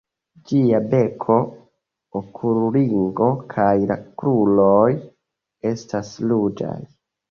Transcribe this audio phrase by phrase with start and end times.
[0.51, 1.37] Ĝia beko,
[2.21, 4.93] okulringo kaj la kruroj
[5.75, 6.79] estas ruĝaj.